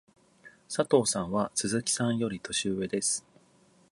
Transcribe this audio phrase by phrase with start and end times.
[0.67, 3.23] 佐藤さんは鈴木さんより年上です。